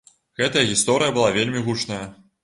Гэтая 0.39 0.61
гісторыя 0.69 1.11
была 1.17 1.27
вельмі 1.35 1.61
гучная. 1.67 2.01